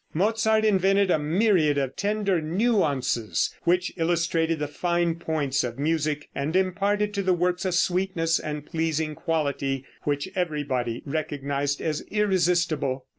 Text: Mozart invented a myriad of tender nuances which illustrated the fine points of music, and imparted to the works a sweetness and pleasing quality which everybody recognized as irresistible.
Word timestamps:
Mozart 0.15 0.65
invented 0.65 1.11
a 1.11 1.19
myriad 1.19 1.77
of 1.77 1.95
tender 1.95 2.41
nuances 2.41 3.53
which 3.65 3.93
illustrated 3.97 4.57
the 4.57 4.67
fine 4.67 5.13
points 5.13 5.63
of 5.63 5.77
music, 5.77 6.27
and 6.33 6.55
imparted 6.55 7.13
to 7.13 7.21
the 7.21 7.33
works 7.35 7.65
a 7.65 7.71
sweetness 7.71 8.39
and 8.39 8.65
pleasing 8.65 9.13
quality 9.13 9.85
which 10.01 10.27
everybody 10.35 11.03
recognized 11.05 11.81
as 11.83 12.01
irresistible. 12.09 13.05